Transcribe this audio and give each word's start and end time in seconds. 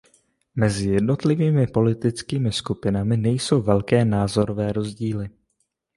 Mezi 0.55 0.89
jednotlivými 0.89 1.67
politickými 1.67 2.51
skupinami 2.51 3.17
nejsou 3.17 3.61
velké 3.61 4.05
názorové 4.05 4.73
rozdíly. 4.73 5.29